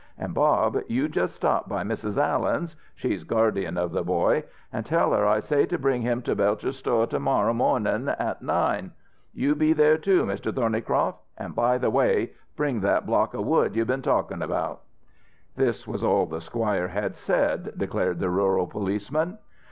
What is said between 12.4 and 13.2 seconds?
bring that